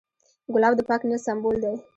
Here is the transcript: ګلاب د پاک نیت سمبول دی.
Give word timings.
ګلاب 0.53 0.73
د 0.77 0.81
پاک 0.87 1.01
نیت 1.07 1.21
سمبول 1.25 1.55
دی. 1.63 1.73